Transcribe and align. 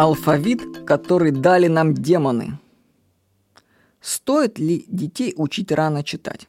Алфавит, 0.00 0.86
который 0.86 1.30
дали 1.30 1.66
нам 1.66 1.92
демоны. 1.92 2.58
Стоит 4.00 4.58
ли 4.58 4.86
детей 4.88 5.34
учить 5.36 5.70
рано 5.70 6.02
читать? 6.02 6.48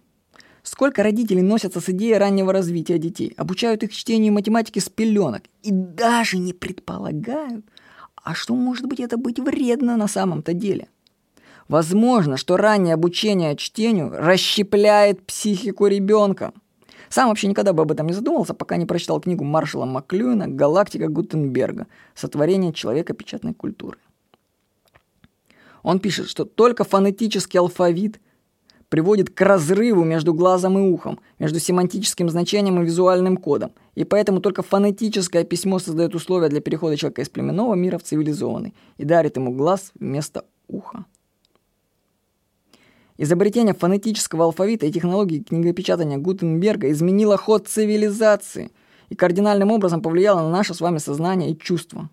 Сколько 0.63 1.03
родителей 1.03 1.41
носятся 1.41 1.81
с 1.81 1.89
идеей 1.89 2.17
раннего 2.17 2.53
развития 2.53 2.97
детей, 2.97 3.33
обучают 3.35 3.83
их 3.83 3.91
чтению 3.91 4.27
и 4.27 4.35
математике 4.35 4.79
с 4.79 4.87
пеленок 4.87 5.43
и 5.63 5.71
даже 5.71 6.37
не 6.37 6.53
предполагают, 6.53 7.65
а 8.15 8.35
что 8.35 8.55
может 8.55 8.85
быть 8.85 9.01
это 9.01 9.17
быть 9.17 9.37
вредно 9.37 9.97
на 9.97 10.07
самом-то 10.07 10.53
деле? 10.53 10.87
Возможно, 11.67 12.37
что 12.37 12.55
раннее 12.55 12.93
обучение 12.93 13.57
чтению 13.57 14.11
расщепляет 14.11 15.25
психику 15.25 15.87
ребенка. 15.87 16.53
Сам 17.11 17.27
вообще 17.27 17.47
никогда 17.47 17.73
бы 17.73 17.83
об 17.83 17.91
этом 17.91 18.07
не 18.07 18.13
задумывался, 18.13 18.53
пока 18.53 18.77
не 18.77 18.85
прочитал 18.85 19.19
книгу 19.19 19.43
Маршала 19.43 19.83
Маклюина 19.83 20.47
«Галактика 20.47 21.09
Гутенберга. 21.09 21.87
Сотворение 22.15 22.71
человека 22.71 23.13
печатной 23.13 23.53
культуры». 23.53 23.97
Он 25.83 25.99
пишет, 25.99 26.29
что 26.29 26.45
только 26.45 26.85
фонетический 26.85 27.59
алфавит 27.59 28.21
приводит 28.87 29.29
к 29.29 29.41
разрыву 29.41 30.05
между 30.05 30.33
глазом 30.33 30.77
и 30.77 30.81
ухом, 30.81 31.19
между 31.37 31.59
семантическим 31.59 32.29
значением 32.29 32.81
и 32.81 32.85
визуальным 32.85 33.35
кодом. 33.35 33.71
И 33.95 34.05
поэтому 34.05 34.39
только 34.39 34.63
фонетическое 34.63 35.43
письмо 35.43 35.79
создает 35.79 36.15
условия 36.15 36.47
для 36.47 36.61
перехода 36.61 36.95
человека 36.95 37.21
из 37.21 37.29
племенного 37.29 37.73
мира 37.75 37.97
в 37.97 38.03
цивилизованный 38.03 38.73
и 38.97 39.03
дарит 39.03 39.35
ему 39.35 39.51
глаз 39.51 39.91
вместо 39.99 40.45
уха. 40.67 41.05
Изобретение 43.21 43.75
фонетического 43.75 44.45
алфавита 44.45 44.87
и 44.87 44.91
технологии 44.91 45.43
книгопечатания 45.43 46.17
Гутенберга 46.17 46.89
изменило 46.89 47.37
ход 47.37 47.67
цивилизации 47.67 48.71
и 49.09 49.15
кардинальным 49.15 49.69
образом 49.69 50.01
повлияло 50.01 50.39
на 50.39 50.49
наше 50.49 50.73
с 50.73 50.81
вами 50.81 50.97
сознание 50.97 51.51
и 51.51 51.55
чувства. 51.55 52.09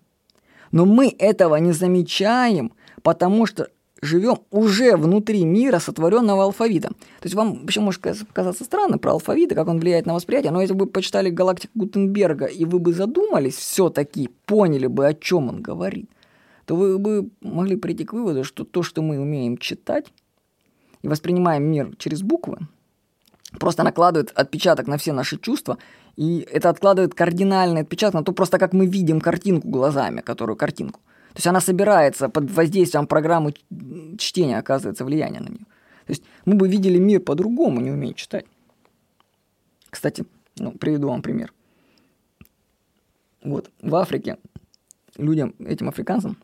Но 0.71 0.85
мы 0.85 1.15
этого 1.17 1.55
не 1.55 1.71
замечаем, 1.71 2.73
потому 3.01 3.47
что 3.47 3.69
живем 4.03 4.41
уже 4.51 4.95
внутри 4.97 5.45
мира, 5.45 5.79
сотворенного 5.79 6.43
алфавита. 6.43 6.89
То 6.89 7.23
есть 7.23 7.33
вам 7.33 7.61
вообще 7.61 7.79
может 7.79 8.03
казаться 8.31 8.63
странно 8.63 8.99
про 8.99 9.13
алфавит 9.13 9.51
и 9.51 9.55
как 9.55 9.67
он 9.67 9.79
влияет 9.79 10.05
на 10.05 10.13
восприятие, 10.13 10.51
но 10.51 10.61
если 10.61 10.75
бы 10.75 10.85
вы 10.85 10.91
почитали 10.91 11.31
«Галактику 11.31 11.71
Гутенберга» 11.73 12.45
и 12.45 12.65
вы 12.65 12.77
бы 12.77 12.93
задумались 12.93 13.55
все-таки, 13.55 14.29
поняли 14.45 14.85
бы, 14.85 15.07
о 15.07 15.15
чем 15.15 15.49
он 15.49 15.63
говорит, 15.63 16.07
то 16.65 16.75
вы 16.75 16.99
бы 16.99 17.31
могли 17.41 17.77
прийти 17.77 18.05
к 18.05 18.13
выводу, 18.13 18.43
что 18.43 18.63
то, 18.63 18.83
что 18.83 19.01
мы 19.01 19.19
умеем 19.19 19.57
читать, 19.57 20.13
и 21.01 21.07
воспринимаем 21.07 21.63
мир 21.63 21.95
через 21.97 22.21
буквы, 22.21 22.57
просто 23.59 23.83
накладывает 23.83 24.31
отпечаток 24.35 24.87
на 24.87 24.97
все 24.97 25.13
наши 25.13 25.37
чувства, 25.37 25.77
и 26.15 26.47
это 26.51 26.69
откладывает 26.69 27.13
кардинальный 27.13 27.81
отпечаток 27.81 28.15
на 28.15 28.23
то, 28.23 28.31
просто 28.31 28.57
как 28.57 28.73
мы 28.73 28.85
видим 28.85 29.21
картинку 29.21 29.69
глазами, 29.69 30.21
которую 30.21 30.55
картинку. 30.55 30.99
То 31.29 31.37
есть 31.37 31.47
она 31.47 31.61
собирается 31.61 32.27
под 32.27 32.51
воздействием 32.51 33.07
программы 33.07 33.53
чтения, 34.17 34.57
оказывается 34.57 35.05
влияние 35.05 35.41
на 35.41 35.49
нее. 35.49 35.65
То 36.05 36.11
есть 36.11 36.23
мы 36.45 36.55
бы 36.55 36.67
видели 36.67 36.97
мир 36.97 37.21
по-другому, 37.21 37.79
не 37.79 37.91
умея 37.91 38.13
читать. 38.13 38.45
Кстати, 39.89 40.25
ну, 40.57 40.71
приведу 40.71 41.07
вам 41.09 41.21
пример. 41.21 41.53
Вот, 43.43 43.71
в 43.81 43.95
Африке 43.95 44.37
людям, 45.17 45.55
этим 45.59 45.87
африканцам, 45.87 46.37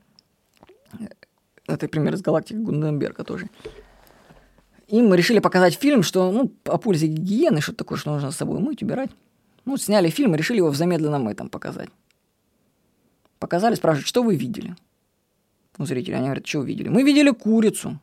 это 1.67 1.87
пример 1.87 2.13
из 2.13 2.21
галактики 2.21 2.57
Гунденберга 2.57 3.23
тоже, 3.23 3.49
им 4.87 5.13
решили 5.13 5.39
показать 5.39 5.75
фильм, 5.75 6.03
что, 6.03 6.31
ну, 6.31 6.51
о 6.65 6.77
пользе 6.77 7.07
гигиены, 7.07 7.61
что-то 7.61 7.79
такое, 7.79 7.97
что 7.97 8.11
нужно 8.11 8.31
с 8.31 8.35
собой 8.35 8.59
мыть, 8.59 8.83
убирать. 8.83 9.09
Ну, 9.65 9.77
сняли 9.77 10.09
фильм 10.09 10.35
и 10.35 10.37
решили 10.37 10.57
его 10.57 10.69
в 10.69 10.75
замедленном 10.75 11.27
этом 11.27 11.49
показать. 11.49 11.89
Показали, 13.39 13.75
спрашивают, 13.75 14.07
что 14.07 14.23
вы 14.23 14.35
видели? 14.35 14.75
Ну, 15.77 15.85
зрители, 15.85 16.13
они 16.13 16.25
говорят, 16.25 16.47
что 16.47 16.61
видели? 16.61 16.87
Мы 16.87 17.03
видели 17.03 17.31
курицу. 17.31 17.99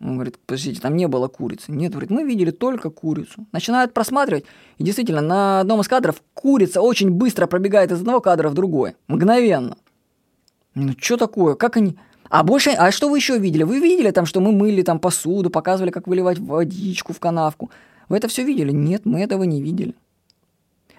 Он 0.00 0.14
говорит, 0.14 0.38
подождите, 0.38 0.80
там 0.80 0.96
не 0.96 1.08
было 1.08 1.28
курицы. 1.28 1.72
Нет, 1.72 1.92
говорит, 1.92 2.10
мы 2.10 2.22
видели 2.24 2.50
только 2.50 2.90
курицу. 2.90 3.46
Начинают 3.52 3.94
просматривать, 3.94 4.44
и 4.76 4.84
действительно, 4.84 5.20
на 5.20 5.60
одном 5.60 5.80
из 5.80 5.88
кадров 5.88 6.22
курица 6.34 6.82
очень 6.82 7.10
быстро 7.10 7.46
пробегает 7.46 7.90
из 7.90 8.00
одного 8.00 8.20
кадра 8.20 8.48
в 8.48 8.54
другой. 8.54 8.94
Мгновенно. 9.08 9.76
Ну, 10.74 10.92
что 10.98 11.16
такое? 11.16 11.54
Как 11.54 11.76
они... 11.76 11.96
А 12.28 12.42
больше, 12.42 12.70
а 12.70 12.90
что 12.90 13.08
вы 13.08 13.18
еще 13.18 13.38
видели? 13.38 13.62
Вы 13.62 13.80
видели 13.80 14.10
там, 14.10 14.26
что 14.26 14.40
мы 14.40 14.52
мыли 14.52 14.82
там 14.82 14.98
посуду, 14.98 15.50
показывали, 15.50 15.90
как 15.90 16.06
выливать 16.06 16.38
водичку 16.38 17.12
в 17.12 17.20
канавку. 17.20 17.70
Вы 18.08 18.18
это 18.18 18.28
все 18.28 18.44
видели? 18.44 18.70
Нет, 18.70 19.06
мы 19.06 19.20
этого 19.20 19.44
не 19.44 19.62
видели. 19.62 19.94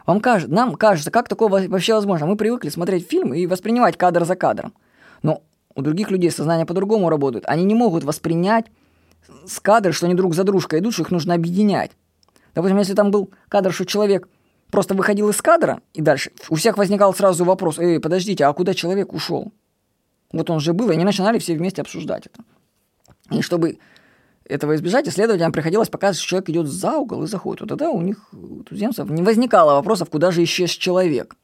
Вам 0.05 0.21
кажется, 0.21 0.53
нам 0.53 0.75
кажется, 0.75 1.11
как 1.11 1.27
такое 1.27 1.67
вообще 1.67 1.93
возможно? 1.93 2.25
Мы 2.25 2.35
привыкли 2.35 2.69
смотреть 2.69 3.07
фильм 3.07 3.33
и 3.33 3.45
воспринимать 3.45 3.95
кадр 3.95 4.25
за 4.25 4.35
кадром. 4.35 4.73
Но 5.21 5.43
у 5.75 5.81
других 5.81 6.09
людей 6.09 6.31
сознание 6.31 6.65
по-другому 6.65 7.09
работает. 7.09 7.43
Они 7.47 7.63
не 7.63 7.75
могут 7.75 8.03
воспринять 8.03 8.65
с 9.45 9.59
кадра, 9.59 9.91
что 9.91 10.07
они 10.07 10.15
друг 10.15 10.33
за 10.33 10.43
дружкой 10.43 10.79
идут, 10.79 10.93
что 10.93 11.03
их 11.03 11.11
нужно 11.11 11.35
объединять. 11.35 11.91
Допустим, 12.55 12.79
если 12.79 12.95
там 12.95 13.11
был 13.11 13.29
кадр, 13.49 13.71
что 13.71 13.85
человек 13.85 14.27
просто 14.71 14.95
выходил 14.95 15.29
из 15.29 15.41
кадра, 15.41 15.81
и 15.93 16.01
дальше 16.01 16.31
у 16.49 16.55
всех 16.55 16.77
возникал 16.77 17.13
сразу 17.13 17.45
вопрос, 17.45 17.77
эй, 17.77 17.99
подождите, 17.99 18.45
а 18.45 18.53
куда 18.53 18.73
человек 18.73 19.13
ушел? 19.13 19.51
Вот 20.31 20.49
он 20.49 20.59
же 20.59 20.73
был, 20.73 20.89
и 20.89 20.93
они 20.93 21.03
начинали 21.03 21.39
все 21.39 21.55
вместе 21.55 21.81
обсуждать 21.81 22.27
это. 22.27 22.43
И 23.31 23.41
чтобы 23.41 23.79
этого 24.45 24.75
избежать, 24.75 25.07
исследователям 25.07 25.51
приходилось 25.51 25.89
показывать, 25.89 26.19
что 26.19 26.29
человек 26.29 26.49
идет 26.49 26.67
за 26.67 26.97
угол 26.97 27.23
и 27.23 27.27
заходит. 27.27 27.61
Вот 27.61 27.69
тогда 27.69 27.89
у 27.89 28.01
них, 28.01 28.29
у 28.33 28.63
туземцев, 28.63 29.09
не 29.09 29.21
возникало 29.21 29.73
вопросов, 29.73 30.09
куда 30.09 30.31
же 30.31 30.43
исчез 30.43 30.71
человек. 30.71 31.35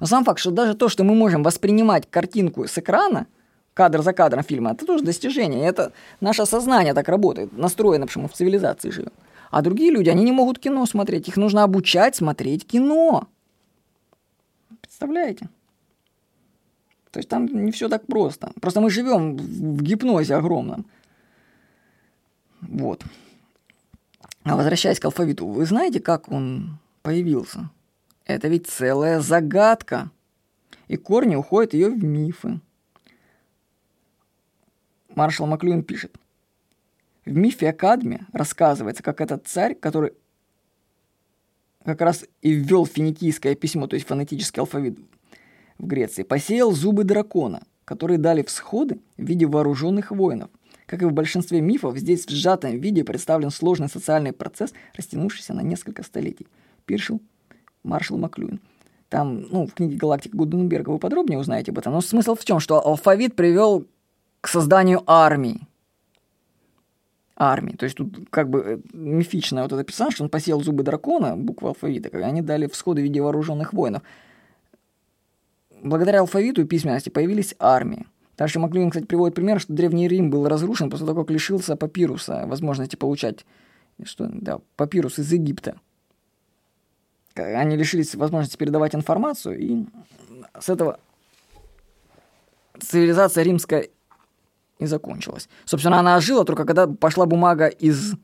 Но 0.00 0.06
сам 0.06 0.24
факт, 0.24 0.38
что 0.38 0.50
даже 0.50 0.74
то, 0.74 0.88
что 0.88 1.04
мы 1.04 1.14
можем 1.14 1.42
воспринимать 1.42 2.08
картинку 2.08 2.66
с 2.66 2.78
экрана, 2.78 3.26
кадр 3.74 4.02
за 4.02 4.12
кадром 4.12 4.42
фильма, 4.42 4.72
это 4.72 4.86
тоже 4.86 5.04
достижение. 5.04 5.66
Это 5.66 5.92
наше 6.20 6.46
сознание 6.46 6.94
так 6.94 7.08
работает, 7.08 7.52
настроено, 7.56 8.06
мы 8.14 8.28
в 8.28 8.32
цивилизации 8.32 8.90
живем. 8.90 9.12
А 9.50 9.62
другие 9.62 9.90
люди, 9.90 10.08
они 10.08 10.24
не 10.24 10.32
могут 10.32 10.58
кино 10.58 10.86
смотреть, 10.86 11.28
их 11.28 11.36
нужно 11.36 11.62
обучать 11.62 12.16
смотреть 12.16 12.66
кино. 12.66 13.28
Представляете? 14.80 15.48
То 17.16 17.20
есть 17.20 17.30
там 17.30 17.46
не 17.46 17.72
все 17.72 17.88
так 17.88 18.06
просто. 18.06 18.52
Просто 18.60 18.82
мы 18.82 18.90
живем 18.90 19.38
в 19.38 19.82
гипнозе 19.82 20.34
огромном. 20.34 20.84
Вот. 22.60 23.02
А 24.44 24.54
возвращаясь 24.54 25.00
к 25.00 25.04
алфавиту, 25.06 25.46
вы 25.46 25.64
знаете, 25.64 25.98
как 25.98 26.30
он 26.30 26.78
появился? 27.00 27.70
Это 28.26 28.48
ведь 28.48 28.66
целая 28.66 29.20
загадка. 29.20 30.10
И 30.88 30.98
корни 30.98 31.36
уходят 31.36 31.72
ее 31.72 31.88
в 31.88 32.04
мифы. 32.04 32.60
Маршал 35.14 35.46
Маклюин 35.46 35.84
пишет. 35.84 36.14
В 37.24 37.34
мифе 37.34 37.70
о 37.70 37.72
Кадме 37.72 38.26
рассказывается, 38.34 39.02
как 39.02 39.22
этот 39.22 39.46
царь, 39.46 39.74
который 39.74 40.12
как 41.82 42.02
раз 42.02 42.26
и 42.42 42.52
ввел 42.52 42.84
финикийское 42.84 43.54
письмо, 43.54 43.86
то 43.86 43.94
есть 43.94 44.06
фонетический 44.06 44.60
алфавит 44.60 44.98
в 45.78 45.86
Греции, 45.86 46.22
посеял 46.22 46.72
зубы 46.72 47.04
дракона, 47.04 47.62
которые 47.84 48.18
дали 48.18 48.42
всходы 48.42 49.00
в 49.16 49.24
виде 49.24 49.46
вооруженных 49.46 50.10
воинов. 50.10 50.50
Как 50.86 51.02
и 51.02 51.04
в 51.04 51.12
большинстве 51.12 51.60
мифов, 51.60 51.96
здесь 51.98 52.26
в 52.26 52.30
сжатом 52.30 52.78
виде 52.78 53.04
представлен 53.04 53.50
сложный 53.50 53.88
социальный 53.88 54.32
процесс, 54.32 54.72
растянувшийся 54.94 55.52
на 55.52 55.60
несколько 55.60 56.02
столетий. 56.04 56.46
Пиршил 56.84 57.20
Маршал 57.82 58.18
Маклюин. 58.18 58.60
Там, 59.08 59.42
ну, 59.50 59.66
в 59.66 59.74
книге 59.74 59.96
«Галактика 59.96 60.36
Гуденберга» 60.36 60.90
вы 60.90 60.98
подробнее 60.98 61.38
узнаете 61.38 61.70
об 61.70 61.78
этом. 61.78 61.92
Но 61.92 62.00
смысл 62.00 62.34
в 62.34 62.44
чем? 62.44 62.60
Что 62.60 62.84
алфавит 62.84 63.34
привел 63.36 63.86
к 64.40 64.48
созданию 64.48 65.02
армии. 65.06 65.60
Армии. 67.36 67.72
То 67.72 67.84
есть 67.84 67.96
тут 67.96 68.28
как 68.30 68.48
бы 68.48 68.60
э, 68.60 68.78
мифичное 68.92 69.62
вот 69.62 69.72
это 69.72 69.82
описание, 69.82 70.12
что 70.12 70.24
он 70.24 70.30
посеял 70.30 70.60
зубы 70.60 70.82
дракона, 70.82 71.36
буквы 71.36 71.68
алфавита, 71.68 72.10
как 72.10 72.22
они 72.22 72.42
дали 72.42 72.66
всходы 72.66 73.02
в 73.02 73.04
виде 73.04 73.20
вооруженных 73.20 73.72
воинов 73.72 74.02
благодаря 75.88 76.20
алфавиту 76.20 76.62
и 76.62 76.66
письменности 76.66 77.10
появились 77.10 77.54
армии. 77.58 78.06
Дальше 78.36 78.58
Маклюин, 78.58 78.90
кстати, 78.90 79.06
приводит 79.06 79.34
пример, 79.34 79.60
что 79.60 79.72
Древний 79.72 80.08
Рим 80.08 80.30
был 80.30 80.46
разрушен 80.46 80.90
после 80.90 81.06
того, 81.06 81.22
как 81.22 81.30
лишился 81.30 81.76
папируса 81.76 82.44
возможности 82.46 82.96
получать 82.96 83.46
что, 84.04 84.28
да, 84.30 84.58
папирус 84.76 85.18
из 85.18 85.32
Египта. 85.32 85.80
Они 87.34 87.76
лишились 87.76 88.14
возможности 88.14 88.58
передавать 88.58 88.94
информацию, 88.94 89.58
и 89.58 89.86
с 90.58 90.68
этого 90.68 91.00
цивилизация 92.78 93.42
римская 93.42 93.88
и 94.78 94.84
закончилась. 94.84 95.48
Собственно, 95.64 95.98
она 95.98 96.16
ожила 96.16 96.44
только 96.44 96.66
когда 96.66 96.86
пошла 96.86 97.24
бумага 97.24 97.68
из 97.68 98.14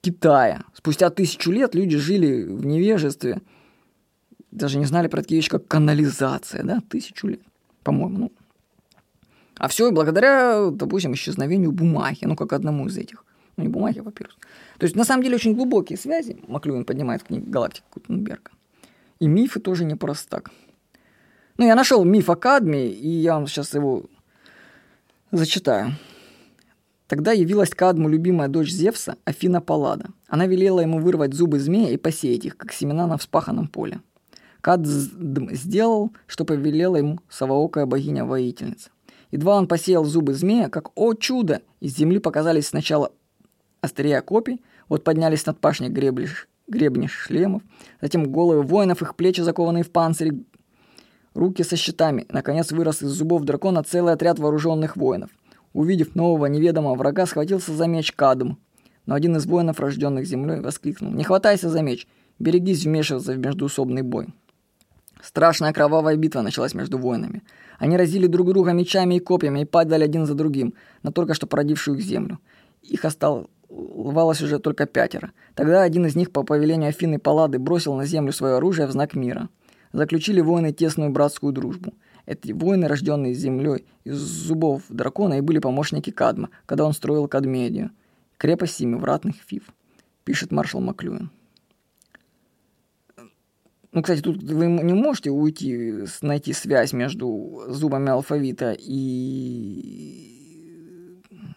Китая. 0.00 0.64
Спустя 0.74 1.10
тысячу 1.10 1.52
лет 1.52 1.76
люди 1.76 1.96
жили 1.96 2.42
в 2.42 2.66
невежестве– 2.66 3.40
даже 4.50 4.78
не 4.78 4.84
знали 4.84 5.08
про 5.08 5.22
такие 5.22 5.38
вещи, 5.38 5.50
как 5.50 5.66
канализация, 5.66 6.62
да, 6.62 6.80
тысячу 6.88 7.28
лет, 7.28 7.40
по-моему, 7.82 8.18
ну. 8.18 8.32
А 9.56 9.68
все 9.68 9.90
благодаря, 9.90 10.70
допустим, 10.70 11.14
исчезновению 11.14 11.72
бумаги, 11.72 12.24
ну, 12.24 12.36
как 12.36 12.52
одному 12.52 12.86
из 12.86 12.96
этих. 12.96 13.24
Ну, 13.56 13.64
не 13.64 13.68
бумаги, 13.68 13.98
а 13.98 14.04
папирус. 14.04 14.36
То 14.78 14.84
есть, 14.84 14.94
на 14.94 15.04
самом 15.04 15.24
деле, 15.24 15.34
очень 15.34 15.54
глубокие 15.54 15.98
связи 15.98 16.38
Маклюин 16.46 16.84
поднимает 16.84 17.22
в 17.22 17.24
книге 17.24 17.50
«Галактика 17.50 17.86
Гутенберга». 17.92 18.52
И 19.18 19.26
мифы 19.26 19.58
тоже 19.58 19.84
не 19.84 19.96
просто 19.96 20.30
так. 20.30 20.50
Ну, 21.56 21.66
я 21.66 21.74
нашел 21.74 22.04
миф 22.04 22.30
о 22.30 22.36
Кадме, 22.36 22.86
и 22.86 23.08
я 23.08 23.34
вам 23.34 23.48
сейчас 23.48 23.74
его 23.74 24.04
зачитаю. 25.32 25.96
Тогда 27.08 27.32
явилась 27.32 27.70
Кадму 27.70 28.08
любимая 28.08 28.48
дочь 28.48 28.70
Зевса, 28.70 29.16
Афина 29.24 29.60
Паллада. 29.60 30.10
Она 30.28 30.46
велела 30.46 30.80
ему 30.80 31.00
вырвать 31.00 31.34
зубы 31.34 31.58
змея 31.58 31.90
и 31.90 31.96
посеять 31.96 32.44
их, 32.44 32.56
как 32.56 32.72
семена 32.72 33.08
на 33.08 33.16
вспаханном 33.16 33.66
поле. 33.66 34.00
Кад 34.60 34.86
сделал, 34.86 36.12
что 36.26 36.44
повелела 36.44 36.96
ему 36.96 37.20
совоокая 37.28 37.86
богиня-воительница. 37.86 38.90
Едва 39.30 39.56
он 39.56 39.68
посеял 39.68 40.04
зубы 40.04 40.34
змея, 40.34 40.68
как, 40.68 40.90
о 40.94 41.14
чудо, 41.14 41.62
из 41.80 41.96
земли 41.96 42.18
показались 42.18 42.68
сначала 42.68 43.12
острия 43.80 44.20
копий, 44.20 44.62
вот 44.88 45.04
поднялись 45.04 45.44
над 45.46 45.60
пашней 45.60 45.88
гребли, 45.88 46.28
гребни 46.66 47.06
шлемов, 47.06 47.62
затем 48.00 48.30
головы 48.30 48.62
воинов, 48.62 49.02
их 49.02 49.16
плечи 49.16 49.40
закованные 49.40 49.84
в 49.84 49.90
панцири, 49.90 50.44
руки 51.34 51.62
со 51.62 51.76
щитами. 51.76 52.26
Наконец 52.30 52.72
вырос 52.72 53.02
из 53.02 53.10
зубов 53.10 53.44
дракона 53.44 53.82
целый 53.82 54.14
отряд 54.14 54.38
вооруженных 54.38 54.96
воинов. 54.96 55.30
Увидев 55.72 56.14
нового 56.14 56.46
неведомого 56.46 56.94
врага, 56.94 57.26
схватился 57.26 57.72
за 57.72 57.86
меч 57.86 58.12
Кадм. 58.12 58.54
Но 59.06 59.14
один 59.14 59.36
из 59.36 59.46
воинов, 59.46 59.80
рожденных 59.80 60.26
землей, 60.26 60.60
воскликнул. 60.60 61.12
«Не 61.12 61.24
хватайся 61.24 61.70
за 61.70 61.82
меч! 61.82 62.06
Берегись 62.38 62.84
вмешиваться 62.84 63.32
в 63.32 63.38
междуусобный 63.38 64.02
бой!» 64.02 64.28
Страшная 65.22 65.72
кровавая 65.72 66.16
битва 66.16 66.42
началась 66.42 66.74
между 66.74 66.98
воинами. 66.98 67.42
Они 67.78 67.96
разили 67.96 68.26
друг 68.26 68.48
друга 68.48 68.72
мечами 68.72 69.16
и 69.16 69.20
копьями 69.20 69.60
и 69.60 69.64
падали 69.64 70.04
один 70.04 70.26
за 70.26 70.34
другим 70.34 70.74
на 71.02 71.12
только 71.12 71.34
что 71.34 71.46
породившую 71.46 71.98
их 71.98 72.04
землю. 72.04 72.38
Их 72.82 73.04
оставалось 73.04 74.42
уже 74.42 74.58
только 74.58 74.86
пятеро. 74.86 75.32
Тогда 75.54 75.82
один 75.82 76.06
из 76.06 76.14
них 76.14 76.30
по 76.30 76.44
повелению 76.44 76.88
Афины 76.90 77.18
Паллады 77.18 77.58
бросил 77.58 77.94
на 77.94 78.06
землю 78.06 78.32
свое 78.32 78.56
оружие 78.56 78.86
в 78.86 78.92
знак 78.92 79.14
мира. 79.14 79.48
Заключили 79.92 80.40
воины 80.40 80.72
тесную 80.72 81.10
братскую 81.10 81.52
дружбу. 81.52 81.94
Эти 82.26 82.52
воины, 82.52 82.88
рожденные 82.88 83.32
землей 83.32 83.86
из 84.04 84.18
зубов 84.18 84.82
дракона, 84.90 85.38
и 85.38 85.40
были 85.40 85.60
помощники 85.60 86.10
Кадма, 86.10 86.50
когда 86.66 86.84
он 86.84 86.92
строил 86.92 87.26
Кадмедию, 87.26 87.90
крепость 88.36 88.74
семивратных 88.74 89.36
фив, 89.36 89.62
пишет 90.24 90.52
маршал 90.52 90.82
Маклюин. 90.82 91.30
Ну, 93.92 94.02
кстати, 94.02 94.20
тут 94.20 94.42
вы 94.42 94.66
не 94.66 94.92
можете 94.92 95.30
уйти, 95.30 96.04
найти 96.20 96.52
связь 96.52 96.92
между 96.92 97.64
зубами 97.68 98.10
алфавита 98.10 98.76
и 98.78 100.38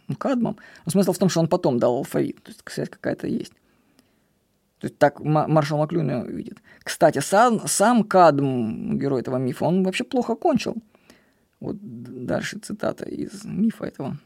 ну, 0.07 0.15
кадмом. 0.15 0.57
Но 0.85 0.91
смысл 0.91 1.11
в 1.11 1.17
том, 1.17 1.29
что 1.29 1.41
он 1.41 1.47
потом 1.47 1.77
дал 1.77 1.97
алфавит. 1.97 2.41
То 2.43 2.51
есть 2.51 2.61
связь 2.69 2.89
какая-то 2.89 3.27
есть. 3.27 3.53
То 4.79 4.87
есть 4.87 4.97
так 4.97 5.19
маршал 5.19 5.77
Маклюин 5.77 6.25
видит. 6.25 6.57
Кстати, 6.83 7.19
сам, 7.19 7.67
сам 7.67 8.03
Кадм, 8.03 8.97
герой 8.97 9.21
этого 9.21 9.37
мифа, 9.37 9.65
он 9.65 9.83
вообще 9.83 10.03
плохо 10.03 10.35
кончил. 10.35 10.75
Вот 11.59 11.77
дальше 11.79 12.57
цитата 12.57 13.05
из 13.05 13.45
мифа 13.45 13.85
этого. 13.85 14.17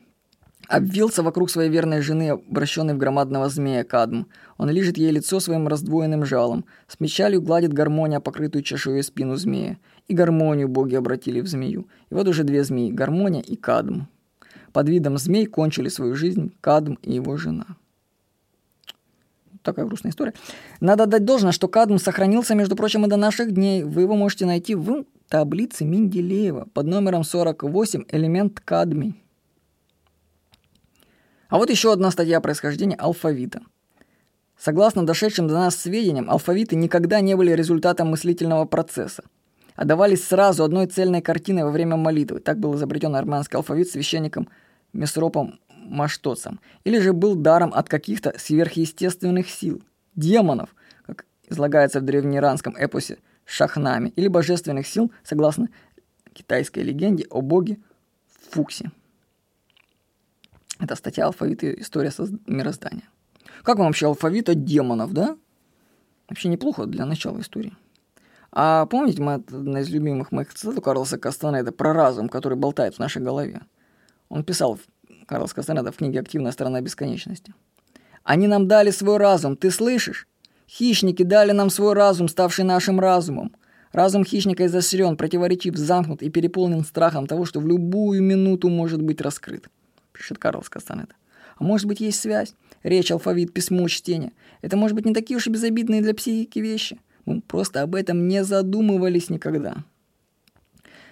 Обвился 0.68 1.24
вокруг 1.24 1.50
своей 1.50 1.70
верной 1.70 2.02
жены, 2.02 2.32
обращенной 2.32 2.94
в 2.94 2.98
громадного 2.98 3.50
змея 3.50 3.84
Кадм. 3.84 4.26
Он 4.58 4.70
лижет 4.70 4.98
ей 4.98 5.12
лицо 5.12 5.40
своим 5.40 5.68
раздвоенным 5.68 6.26
жалом. 6.26 6.66
С 6.88 7.00
мечалью 7.00 7.42
гладит 7.42 7.74
гармония, 7.74 8.20
покрытую 8.20 8.64
чешуей 8.64 9.04
спину 9.04 9.36
змея. 9.36 9.78
И 10.08 10.14
гармонию 10.14 10.68
боги 10.68 10.96
обратили 10.96 11.42
в 11.42 11.48
змею. 11.48 11.88
И 12.10 12.14
вот 12.14 12.28
уже 12.28 12.44
две 12.44 12.64
змеи– 12.64 12.92
гармония 12.92 13.42
и 13.42 13.56
Кадм. 13.56 14.08
Под 14.74 14.90
видом 14.90 15.18
змей 15.18 15.46
кончили 15.46 15.90
свою 15.90 16.16
жизнь 16.16 16.54
Кадм 16.62 16.96
и 17.02 17.14
его 17.14 17.38
жена 17.38 17.66
такая 19.66 19.86
грустная 19.86 20.12
история. 20.12 20.34
Надо 20.80 21.08
дать 21.08 21.26
должное, 21.26 21.52
что 21.52 21.68
кадм 21.68 21.98
сохранился, 21.98 22.56
между 22.56 22.76
прочим, 22.78 23.06
и 23.06 23.10
до 23.10 23.18
наших 23.18 23.52
дней. 23.52 23.84
Вы 23.84 24.04
его 24.04 24.16
можете 24.16 24.46
найти 24.46 24.76
в 24.76 25.04
таблице 25.28 25.84
Менделеева 25.84 26.68
под 26.74 26.86
номером 26.86 27.24
48 27.24 28.04
элемент 28.12 28.62
кадмий. 28.62 29.25
А 31.56 31.58
вот 31.58 31.70
еще 31.70 31.94
одна 31.94 32.12
статья 32.12 32.42
происхождения 32.42 32.98
алфавита. 32.98 33.62
Согласно 34.60 35.06
дошедшим 35.06 35.48
до 35.48 35.54
нас 35.54 35.78
сведениям, 35.78 36.30
алфавиты 36.30 36.76
никогда 36.76 37.22
не 37.22 37.34
были 37.38 37.54
результатом 37.54 38.10
мыслительного 38.10 38.66
процесса, 38.66 39.24
а 39.78 39.86
давались 39.86 40.26
сразу 40.26 40.66
одной 40.66 40.88
цельной 40.88 41.22
картиной 41.22 41.64
во 41.64 41.72
время 41.72 41.96
молитвы. 41.96 42.42
Так 42.42 42.60
был 42.60 42.76
изобретен 42.76 43.16
армянский 43.16 43.56
алфавит 43.56 43.88
священником 43.88 44.50
Месропом 44.92 45.62
маштоцам, 45.70 46.60
или 46.84 47.00
же 47.00 47.14
был 47.14 47.36
даром 47.36 47.74
от 47.74 47.88
каких-то 47.88 48.34
сверхъестественных 48.38 49.50
сил, 49.50 49.82
демонов, 50.14 50.76
как 51.06 51.26
излагается 51.48 52.02
в 52.02 52.04
древнеиранском 52.04 52.76
эпосе 52.76 53.20
Шахнами, 53.46 54.10
или 54.18 54.28
божественных 54.28 54.88
сил, 54.88 55.10
согласно 55.24 55.70
китайской 56.34 56.80
легенде 56.80 57.26
о 57.30 57.40
боге 57.40 57.78
Фуксе. 58.50 58.92
Это 60.80 60.96
статья 60.96 61.26
алфавит 61.26 61.64
и 61.64 61.82
история 61.82 62.12
мироздания. 62.48 63.10
Как 63.64 63.78
вам 63.78 63.88
вообще 63.88 64.08
алфавит 64.08 64.50
от 64.50 64.64
демонов, 64.64 65.14
да? 65.14 65.38
Вообще 66.30 66.50
неплохо 66.50 66.86
для 66.86 67.06
начала 67.06 67.40
истории. 67.40 67.74
А 68.52 68.86
помните, 68.86 69.22
мы 69.22 69.34
одна 69.34 69.82
из 69.82 69.90
любимых 69.90 70.32
моих 70.32 70.54
цитат 70.54 70.78
у 70.78 70.82
Карлоса 70.82 71.18
Кастанеда 71.18 71.72
про 71.72 71.94
разум, 71.94 72.30
который 72.30 72.58
болтает 72.58 72.96
в 72.96 73.00
нашей 73.00 73.22
голове? 73.22 73.62
Он 74.30 74.44
писал 74.44 74.80
Карлос 75.28 75.54
Кастанеда 75.54 75.92
в 75.92 75.98
книге 75.98 76.20
«Активная 76.20 76.52
сторона 76.52 76.82
бесконечности». 76.82 77.54
«Они 78.24 78.48
нам 78.48 78.68
дали 78.68 78.92
свой 78.92 79.18
разум, 79.18 79.56
ты 79.56 79.72
слышишь? 79.72 80.28
Хищники 80.68 81.24
дали 81.24 81.52
нам 81.52 81.70
свой 81.70 81.94
разум, 81.94 82.28
ставший 82.28 82.66
нашим 82.66 83.00
разумом. 83.00 83.56
Разум 83.92 84.26
хищника 84.26 84.66
изощрен, 84.66 85.16
противоречив, 85.16 85.76
замкнут 85.76 86.22
и 86.22 86.30
переполнен 86.30 86.84
страхом 86.84 87.28
того, 87.28 87.46
что 87.46 87.60
в 87.60 87.68
любую 87.68 88.22
минуту 88.24 88.70
может 88.70 89.02
быть 89.02 89.22
раскрыт», 89.22 89.70
пишет 90.18 90.38
Карлос 90.38 90.70
Кастанеда. 90.70 91.16
А 91.58 91.64
может 91.64 91.88
быть, 91.88 92.00
есть 92.02 92.20
связь? 92.20 92.54
Речь, 92.84 93.12
алфавит, 93.12 93.54
письмо, 93.54 93.88
чтение. 93.88 94.34
Это 94.62 94.78
может 94.78 94.96
быть 94.96 95.06
не 95.06 95.14
такие 95.14 95.38
уж 95.38 95.48
и 95.48 95.50
безобидные 95.50 96.02
для 96.02 96.14
психики 96.14 96.60
вещи. 96.60 97.00
Мы 97.26 97.42
просто 97.42 97.82
об 97.82 97.96
этом 97.96 98.28
не 98.28 98.44
задумывались 98.44 99.30
никогда. 99.30 99.84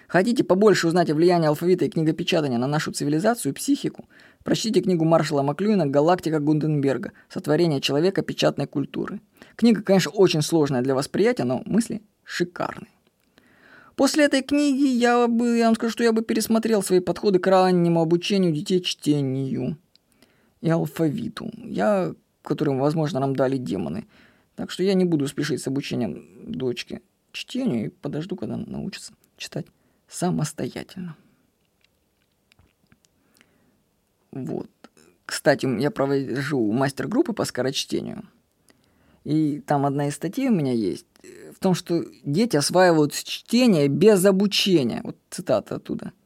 Хотите 0.06 0.44
побольше 0.44 0.86
узнать 0.86 1.10
о 1.10 1.14
влиянии 1.14 1.48
алфавита 1.48 1.86
и 1.86 1.88
книгопечатания 1.88 2.58
на 2.58 2.66
нашу 2.66 2.92
цивилизацию 2.92 3.52
и 3.52 3.54
психику? 3.54 4.08
Прочтите 4.44 4.80
книгу 4.80 5.04
Маршала 5.04 5.42
Маклюина 5.42 5.86
«Галактика 5.86 6.38
Гунденберга. 6.38 7.12
Сотворение 7.28 7.80
человека 7.80 8.22
печатной 8.22 8.66
культуры». 8.66 9.20
Книга, 9.56 9.82
конечно, 9.82 10.12
очень 10.12 10.42
сложная 10.42 10.82
для 10.82 10.94
восприятия, 10.94 11.44
но 11.44 11.62
мысли 11.64 12.02
шикарные. 12.22 12.93
После 13.96 14.24
этой 14.24 14.42
книги 14.42 14.86
я 14.86 15.28
бы, 15.28 15.56
я 15.56 15.66
вам 15.66 15.76
скажу, 15.76 15.92
что 15.92 16.04
я 16.04 16.12
бы 16.12 16.22
пересмотрел 16.22 16.82
свои 16.82 17.00
подходы 17.00 17.38
к 17.38 17.46
раннему 17.46 18.00
обучению 18.00 18.52
детей 18.52 18.80
чтению 18.80 19.78
и 20.60 20.68
алфавиту, 20.68 21.50
я, 21.56 22.14
которым, 22.42 22.78
возможно, 22.78 23.20
нам 23.20 23.36
дали 23.36 23.56
демоны. 23.56 24.06
Так 24.56 24.70
что 24.70 24.82
я 24.82 24.94
не 24.94 25.04
буду 25.04 25.28
спешить 25.28 25.60
с 25.60 25.66
обучением 25.66 26.26
дочки 26.46 27.02
чтению 27.32 27.86
и 27.86 27.88
подожду, 27.88 28.36
когда 28.36 28.56
научится 28.56 29.12
читать 29.36 29.66
самостоятельно. 30.08 31.16
Вот. 34.32 34.70
Кстати, 35.26 35.66
я 35.80 35.90
провожу 35.90 36.72
мастер-группы 36.72 37.32
по 37.32 37.44
скорочтению. 37.44 38.24
И 39.22 39.60
там 39.60 39.86
одна 39.86 40.08
из 40.08 40.16
статей 40.16 40.48
у 40.48 40.54
меня 40.54 40.72
есть 40.72 41.06
в 41.54 41.58
том, 41.58 41.74
что 41.74 42.04
дети 42.24 42.56
осваивают 42.56 43.12
чтение 43.14 43.88
без 43.88 44.24
обучения. 44.24 45.00
Вот 45.04 45.16
цитата 45.30 45.76
оттуда– 45.76 46.12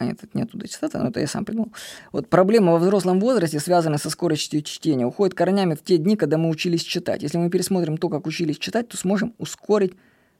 а 0.00 0.06
нет, 0.06 0.18
это 0.22 0.30
не 0.32 0.42
оттуда 0.42 0.66
цитата, 0.66 0.98
но 0.98 1.10
это 1.10 1.20
я 1.20 1.26
сам 1.26 1.44
придумал. 1.44 1.72
Вот 2.10 2.26
проблема 2.26 2.72
во 2.72 2.78
взрослом 2.78 3.20
возрасте, 3.20 3.60
связанная 3.60 3.98
со 3.98 4.08
скоростью 4.08 4.62
чтения, 4.62 5.04
уходит 5.04 5.36
корнями 5.36 5.74
в 5.74 5.84
те 5.84 5.98
дни, 5.98 6.16
когда 6.16 6.38
мы 6.38 6.48
учились 6.48 6.82
читать. 6.82 7.22
Если 7.22 7.36
мы 7.36 7.50
пересмотрим 7.50 7.98
то, 7.98 8.08
как 8.08 8.26
учились 8.26 8.58
читать, 8.58 8.88
то 8.88 8.96
сможем 8.96 9.34
ускорить 9.36 9.92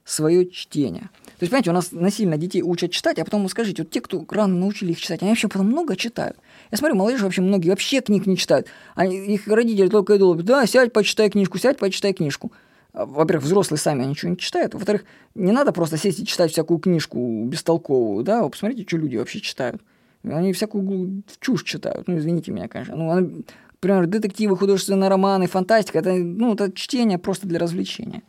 свое 0.02 0.50
чтение. 0.50 1.11
То 1.38 1.43
есть, 1.45 1.50
понимаете, 1.50 1.71
у 1.71 1.75
нас 1.75 1.93
насильно 1.93 2.38
детей 2.38 2.62
учат 2.62 2.90
читать, 2.90 3.19
а 3.19 3.25
потом 3.26 3.43
вы 3.43 3.50
скажите, 3.50 3.83
вот 3.83 3.90
те, 3.90 4.00
кто 4.00 4.25
рано 4.31 4.57
научили 4.57 4.93
их 4.93 5.00
читать, 5.00 5.21
они 5.21 5.31
вообще 5.31 5.49
потом 5.49 5.67
много 5.67 5.95
читают. 5.95 6.38
Я 6.71 6.79
смотрю, 6.79 6.97
молодежь 6.97 7.21
вообще 7.21 7.43
многие 7.43 7.69
вообще 7.69 8.00
книг 8.00 8.25
не 8.25 8.38
читают. 8.38 8.67
Они, 8.95 9.19
их 9.19 9.47
родители 9.47 9.88
только 9.88 10.17
идут, 10.17 10.43
да, 10.43 10.64
сядь, 10.64 10.95
почитай 10.95 11.29
книжку, 11.29 11.59
сядь, 11.59 11.76
почитай 11.79 12.14
книжку. 12.14 12.50
Во-первых, 12.92 13.44
взрослые 13.44 13.78
сами 13.78 14.04
ничего 14.04 14.30
не 14.30 14.37
читают. 14.37 14.75
Во-вторых, 14.75 15.04
не 15.35 15.52
надо 15.52 15.73
просто 15.73 15.97
сесть 15.97 16.20
и 16.20 16.26
читать 16.26 16.50
всякую 16.50 16.80
книжку 16.80 17.44
бестолковую, 17.44 18.25
да, 18.25 18.42
вы 18.42 18.50
посмотрите, 18.50 18.85
что 18.87 18.97
люди 18.97 19.16
вообще 19.16 19.40
читают. 19.40 19.80
Они 20.25 20.52
всякую 20.52 21.23
чушь 21.40 21.64
читают, 21.64 22.09
ну, 22.09 22.18
извините 22.18 22.52
меня, 22.52 22.68
конечно. 22.68 22.97
Ну, 22.97 23.42
например, 23.75 24.06
детективы, 24.06 24.56
художественные 24.56 25.09
романы, 25.09 25.47
фантастика, 25.47 26.00
это, 26.00 26.12
ну, 26.12 26.54
это 26.54 26.73
чтение 26.73 27.18
просто 27.18 27.47
для 27.47 27.59
развлечения. 27.59 28.23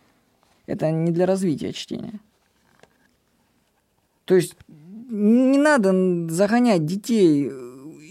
Это 0.67 0.91
не 0.91 1.11
для 1.11 1.25
развития 1.25 1.73
чтения. 1.73 2.19
То 4.25 4.35
есть 4.35 4.55
не 5.09 5.57
надо 5.57 5.91
загонять 6.29 6.85
детей 6.85 7.51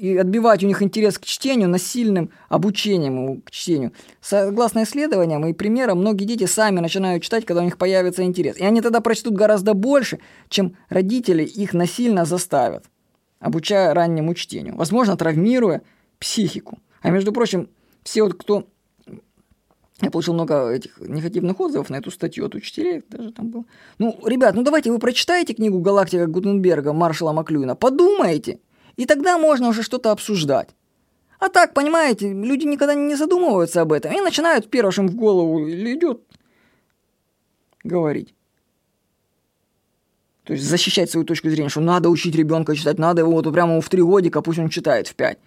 и 0.00 0.16
отбивать 0.16 0.64
у 0.64 0.66
них 0.66 0.82
интерес 0.82 1.18
к 1.18 1.24
чтению 1.24 1.68
насильным 1.68 2.30
обучением 2.48 3.42
к 3.42 3.50
чтению. 3.50 3.92
Согласно 4.20 4.82
исследованиям 4.84 5.46
и 5.46 5.52
примерам, 5.52 5.98
многие 5.98 6.24
дети 6.24 6.46
сами 6.46 6.80
начинают 6.80 7.22
читать, 7.22 7.44
когда 7.44 7.60
у 7.60 7.64
них 7.64 7.76
появится 7.76 8.22
интерес. 8.22 8.56
И 8.56 8.64
они 8.64 8.80
тогда 8.80 9.00
прочтут 9.00 9.34
гораздо 9.34 9.74
больше, 9.74 10.18
чем 10.48 10.76
родители 10.88 11.44
их 11.44 11.74
насильно 11.74 12.24
заставят, 12.24 12.86
обучая 13.40 13.92
раннему 13.92 14.34
чтению. 14.34 14.76
Возможно, 14.76 15.16
травмируя 15.16 15.82
психику. 16.18 16.78
А 17.02 17.10
между 17.10 17.32
прочим, 17.32 17.68
все 18.02 18.22
вот, 18.22 18.34
кто 18.34 18.66
я 20.00 20.10
получил 20.10 20.32
много 20.32 20.70
этих 20.70 20.98
негативных 20.98 21.60
отзывов 21.60 21.90
на 21.90 21.96
эту 21.96 22.10
статью 22.10 22.46
от 22.46 22.54
учителей, 22.54 23.02
даже 23.10 23.32
там 23.32 23.50
был. 23.50 23.66
Ну, 23.98 24.18
ребят, 24.24 24.54
ну 24.54 24.62
давайте 24.62 24.90
вы 24.90 24.98
прочитаете 24.98 25.52
книгу 25.52 25.78
«Галактика 25.80 26.26
Гутенберга» 26.26 26.94
Маршала 26.94 27.32
Маклюина, 27.32 27.76
подумайте, 27.76 28.60
и 28.96 29.06
тогда 29.06 29.38
можно 29.38 29.68
уже 29.68 29.82
что-то 29.82 30.10
обсуждать. 30.10 30.70
А 31.38 31.48
так, 31.48 31.72
понимаете, 31.72 32.32
люди 32.32 32.64
никогда 32.64 32.94
не 32.94 33.14
задумываются 33.14 33.80
об 33.80 33.92
этом 33.92 34.12
и 34.12 34.20
начинают 34.20 34.70
первым, 34.70 35.08
в 35.08 35.14
голову 35.14 35.68
идет, 35.68 36.20
говорить. 37.82 38.34
То 40.44 40.52
есть 40.54 40.64
защищать 40.64 41.10
свою 41.10 41.24
точку 41.24 41.48
зрения, 41.48 41.68
что 41.68 41.80
надо 41.80 42.10
учить 42.10 42.34
ребенка 42.34 42.74
читать, 42.74 42.98
надо 42.98 43.22
его 43.22 43.32
вот 43.32 43.52
прямо 43.52 43.80
в 43.80 43.88
три 43.88 44.02
годика, 44.02 44.42
пусть 44.42 44.58
он 44.58 44.68
читает 44.68 45.08
в 45.08 45.14
пять. 45.14 45.38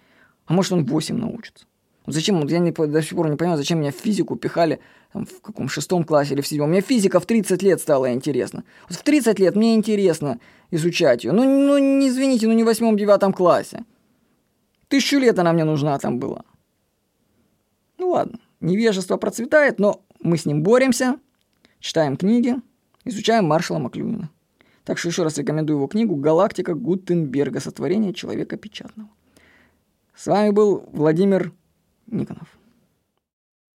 А 0.46 0.52
может 0.52 0.72
он 0.72 0.84
в 0.84 0.88
восемь 0.88 1.16
научится. 1.16 1.66
Зачем, 2.06 2.46
я 2.46 2.58
не, 2.58 2.70
до 2.70 3.02
сих 3.02 3.16
пор 3.16 3.30
не 3.30 3.36
понимаю, 3.36 3.56
зачем 3.56 3.80
меня 3.80 3.90
в 3.90 3.94
физику 3.94 4.36
пихали 4.36 4.80
там, 5.12 5.24
в 5.24 5.40
каком 5.40 5.68
шестом 5.68 6.04
классе 6.04 6.34
или 6.34 6.42
в 6.42 6.46
седьмом. 6.46 6.68
Мне 6.68 6.82
физика 6.82 7.18
в 7.18 7.24
30 7.24 7.62
лет 7.62 7.80
стала 7.80 8.12
интересна. 8.12 8.64
Вот 8.88 8.98
в 8.98 9.02
30 9.02 9.38
лет 9.38 9.56
мне 9.56 9.74
интересно 9.74 10.38
изучать 10.70 11.24
ее. 11.24 11.32
Ну, 11.32 11.44
ну 11.44 11.78
не 11.78 12.08
извините, 12.08 12.46
ну 12.46 12.52
не 12.52 12.62
в 12.62 12.66
восьмом-девятом 12.66 13.32
классе. 13.32 13.84
Тысячу 14.88 15.18
лет 15.18 15.38
она 15.38 15.54
мне 15.54 15.64
нужна 15.64 15.98
там 15.98 16.18
была. 16.18 16.44
Ну 17.96 18.10
ладно, 18.10 18.38
невежество 18.60 19.16
процветает, 19.16 19.78
но 19.78 20.02
мы 20.20 20.36
с 20.36 20.44
ним 20.44 20.62
боремся, 20.62 21.18
читаем 21.80 22.18
книги, 22.18 22.56
изучаем 23.04 23.46
Маршала 23.46 23.78
Маклюина. 23.78 24.30
Так 24.84 24.98
что 24.98 25.08
еще 25.08 25.22
раз 25.22 25.38
рекомендую 25.38 25.78
его 25.78 25.86
книгу 25.86 26.16
«Галактика 26.16 26.74
Гутенберга. 26.74 27.60
Сотворение 27.60 28.12
человека 28.12 28.58
печатного». 28.58 29.08
С 30.14 30.26
вами 30.26 30.50
был 30.50 30.86
Владимир 30.92 31.52
Никонов. 32.06 32.48